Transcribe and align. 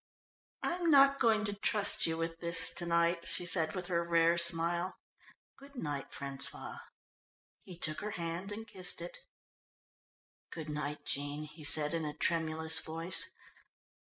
"I'm 0.63 0.89
not 0.89 1.19
going 1.19 1.45
to 1.45 1.53
trust 1.53 2.07
you 2.07 2.17
with 2.17 2.39
this 2.39 2.73
to 2.73 2.87
night," 2.87 3.27
she 3.27 3.45
said 3.45 3.75
with 3.75 3.85
her 3.85 4.03
rare 4.03 4.35
smile. 4.35 4.95
"Good 5.57 5.75
night, 5.75 6.11
François." 6.11 6.79
He 7.65 7.77
took 7.77 8.01
her 8.01 8.09
hand 8.17 8.51
and 8.51 8.65
kissed 8.67 8.99
it. 8.99 9.19
"Good 10.49 10.69
night, 10.69 11.05
Jean," 11.05 11.43
he 11.43 11.63
said 11.63 11.93
in 11.93 12.03
a 12.03 12.17
tremulous 12.17 12.79
voice. 12.79 13.29